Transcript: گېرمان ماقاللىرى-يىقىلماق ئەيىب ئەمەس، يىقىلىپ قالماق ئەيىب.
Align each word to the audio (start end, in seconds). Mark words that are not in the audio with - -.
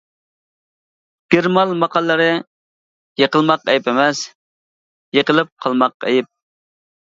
گېرمان 1.35 1.73
ماقاللىرى-يىقىلماق 1.83 3.69
ئەيىب 3.75 3.93
ئەمەس، 3.95 4.25
يىقىلىپ 5.21 5.57
قالماق 5.63 6.13
ئەيىب. 6.13 6.35